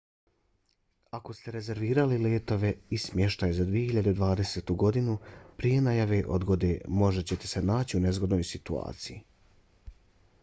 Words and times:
ako 1.15 1.33
ste 1.39 1.51
rezervirali 1.55 2.15
letove 2.21 2.71
i 2.97 2.99
smještaj 3.03 3.51
za 3.57 3.67
2020. 3.73 4.73
godinu 4.83 5.17
prije 5.61 5.83
najave 5.89 6.19
odgode 6.37 6.69
možda 7.03 7.25
ćete 7.33 7.51
se 7.51 7.61
naći 7.71 7.97
u 7.97 8.01
nezgodnoj 8.07 8.49
situaciji 8.53 9.21